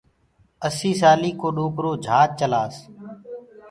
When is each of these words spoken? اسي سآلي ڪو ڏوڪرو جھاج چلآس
اسي 0.67 0.91
سآلي 1.01 1.31
ڪو 1.39 1.47
ڏوڪرو 1.57 1.91
جھاج 2.05 2.29
چلآس 2.39 2.75